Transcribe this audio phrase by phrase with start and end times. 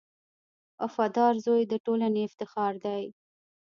[0.81, 3.03] •وفادار زوی د ټولنې افتخار دی.